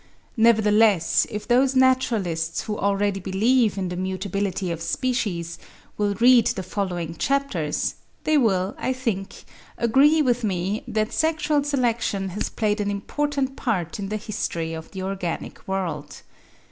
Nevertheless 0.35 1.27
if 1.29 1.47
those 1.47 1.75
naturalists 1.75 2.61
who 2.63 2.75
already 2.75 3.19
believe 3.19 3.77
in 3.77 3.89
the 3.89 3.95
mutability 3.95 4.71
of 4.71 4.81
species, 4.81 5.59
will 5.95 6.15
read 6.15 6.47
the 6.47 6.63
following 6.63 7.13
chapters, 7.15 7.93
they 8.23 8.35
will, 8.35 8.73
I 8.79 8.93
think, 8.93 9.45
agree 9.77 10.23
with 10.23 10.43
me, 10.43 10.81
that 10.87 11.13
sexual 11.13 11.63
selection 11.63 12.29
has 12.29 12.49
played 12.49 12.81
an 12.81 12.89
important 12.89 13.55
part 13.55 13.99
in 13.99 14.09
the 14.09 14.17
history 14.17 14.73
of 14.73 14.89
the 14.89 15.03
organic 15.03 15.67
world. 15.67 16.23